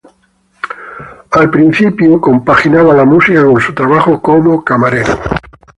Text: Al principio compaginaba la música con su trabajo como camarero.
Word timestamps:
Al 1.29 1.51
principio 1.51 2.19
compaginaba 2.19 2.95
la 2.95 3.05
música 3.05 3.45
con 3.45 3.61
su 3.61 3.71
trabajo 3.71 4.19
como 4.19 4.63
camarero. 4.63 5.13